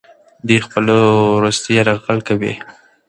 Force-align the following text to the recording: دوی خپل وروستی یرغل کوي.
دوی 0.47 0.59
خپل 0.65 0.85
وروستی 1.35 1.71
یرغل 1.77 2.19
کوي. 2.27 2.53